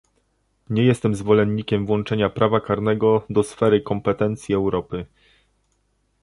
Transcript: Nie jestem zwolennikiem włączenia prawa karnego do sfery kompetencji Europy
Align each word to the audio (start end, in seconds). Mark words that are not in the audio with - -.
Nie 0.69 0.83
jestem 0.83 1.15
zwolennikiem 1.15 1.85
włączenia 1.85 2.29
prawa 2.29 2.59
karnego 2.61 3.23
do 3.29 3.43
sfery 3.43 3.81
kompetencji 3.81 4.55
Europy 4.55 5.05